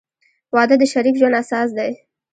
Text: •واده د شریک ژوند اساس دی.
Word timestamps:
•واده 0.55 0.75
د 0.79 0.83
شریک 0.93 1.15
ژوند 1.19 1.35
اساس 1.41 1.69
دی. 1.77 1.91